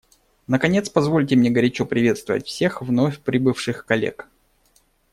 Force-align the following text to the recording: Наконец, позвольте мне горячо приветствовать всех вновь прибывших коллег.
Наконец, 0.47 0.89
позвольте 0.89 1.35
мне 1.35 1.51
горячо 1.51 1.85
приветствовать 1.85 2.47
всех 2.47 2.81
вновь 2.81 3.19
прибывших 3.19 3.85
коллег. 3.85 4.27